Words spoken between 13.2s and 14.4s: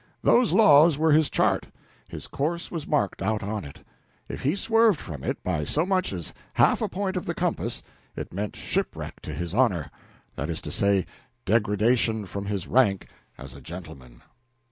as a gentleman.